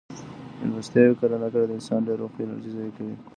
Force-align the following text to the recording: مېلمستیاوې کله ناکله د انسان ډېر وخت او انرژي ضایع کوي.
مېلمستیاوې 0.59 1.15
کله 1.21 1.35
ناکله 1.41 1.65
د 1.67 1.71
انسان 1.77 1.99
ډېر 2.07 2.19
وخت 2.21 2.37
او 2.39 2.45
انرژي 2.47 2.71
ضایع 2.75 2.91
کوي. 2.97 3.15